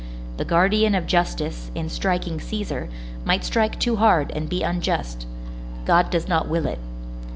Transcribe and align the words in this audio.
The 0.37 0.45
guardian 0.45 0.95
of 0.95 1.05
justice, 1.05 1.69
in 1.75 1.87
striking 1.87 2.39
Cæsar, 2.39 2.89
might 3.23 3.43
strike 3.45 3.79
too 3.79 3.97
hard 3.97 4.31
and 4.35 4.49
be 4.49 4.63
unjust. 4.63 5.27
God 5.85 6.09
does 6.09 6.27
not 6.27 6.47
will 6.49 6.65
it. 6.65 6.79